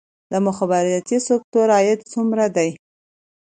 د 0.31 0.33
مخابراتي 0.45 1.17
سکتور 1.27 1.67
عاید 1.75 1.99
څومره 2.13 2.45
دی؟ 2.55 2.69